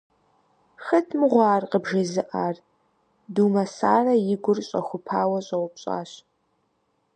Хэт 0.85 1.07
мыгъуэ 1.19 1.45
ар 1.55 1.63
къыбжезыӀар?– 1.71 2.55
Думэсарэ 3.33 4.15
и 4.33 4.35
гур 4.43 4.59
щӀэхупауэ 4.67 5.39
щӀэупщӀащ. 5.47 6.11